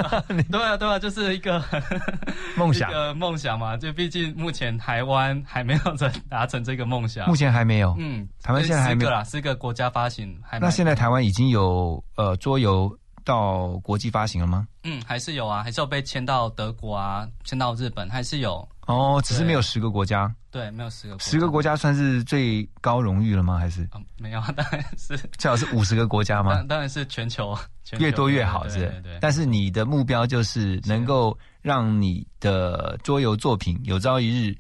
[0.53, 1.61] 对啊，对啊，就是一个
[2.57, 3.77] 梦想一个梦想嘛。
[3.77, 7.97] 就毕竟目前台湾还没有成达成这个梦想，目前还没有。
[7.99, 14.69] 嗯，台湾现在还没有啦，四个国家发行那现在台湾已经有呃桌游到国际发行了吗？
[14.85, 18.69] 嗯还是有啊，还是有被签到德国啊，签到日本，还是有。
[18.87, 20.35] 哦，只是没有十个国家。
[20.51, 23.57] 对，没有十个国家，十个国家算是最高荣誉了吗？
[23.59, 26.79] 还是嗯没有啊， 当然是最好是五十个国家吗当？
[26.81, 29.19] 然是全球，全球越多越好，是不是对对对。
[29.21, 34.55] 但是你的目标就是能够让你的桌游作品有朝一日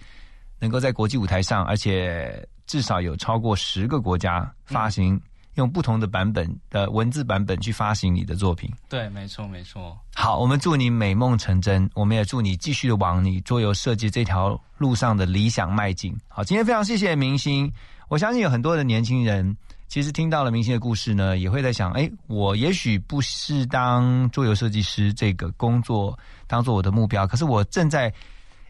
[0.58, 5.20] 能够在国际舞台上，而且至少有超过十个国家发行，
[5.54, 8.70] 用不同的版本的文字版本去发行你的作品。
[8.88, 9.98] 对，没错没错。
[10.14, 16.16] 好，我们祝你美梦成真，我们也祝你继续的往你桌游设计这条路上的理想迈进。
[16.28, 17.70] 好，今天非常谢谢明星，
[18.08, 19.56] 我相信有很多的年轻人
[19.88, 28.12] 其实听到了明星的故事呢，也会在想，哎，我也许不是当桌游设计师这个工作当做我的目标，可是我正在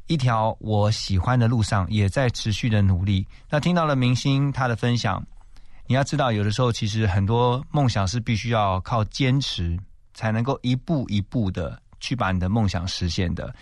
[0.08, 3.24] 一条我喜欢的路上，也在持续的努力。
[3.48, 5.24] 那听到了明星他的分享，
[5.92, 9.78] 你要知道，有的时候其实很多梦想是必须要靠坚持，
[10.14, 13.54] 才能够一步一步的去把你的梦想实现的。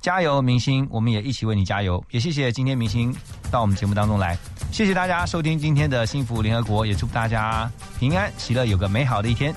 [0.00, 0.84] 加油，明星！
[0.90, 2.04] 我们也一起为你加油。
[2.10, 3.14] 也谢谢今天明星
[3.52, 4.36] 到我们节目当中来，
[4.72, 7.70] 谢谢大家收听今天的幸福联合国，也祝大家
[8.00, 9.54] 平安喜乐，有个美好的一天。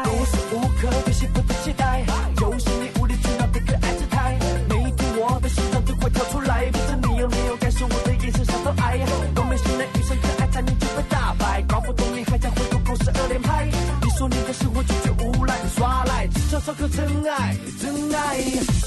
[0.00, 2.04] 无时无刻对幸福的期待，
[2.36, 4.38] 就是你无理取闹的可爱姿态，
[4.68, 8.98] 每天我的心脏都快跳出来，不知你有没有感受我的眼神上的爱，
[9.34, 13.66] 都没醒来遇上可爱才能就被打败，搞不懂你还在回头故事二连拍，
[14.02, 18.81] 你说你的生活拒绝无赖，耍赖，至少少个真爱，真爱。